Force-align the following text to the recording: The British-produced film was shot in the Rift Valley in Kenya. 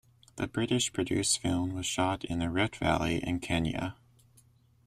The 0.37 0.47
British-produced 0.47 1.37
film 1.37 1.75
was 1.75 1.85
shot 1.85 2.23
in 2.23 2.39
the 2.39 2.49
Rift 2.49 2.77
Valley 2.77 3.19
in 3.23 3.39
Kenya. 3.39 3.95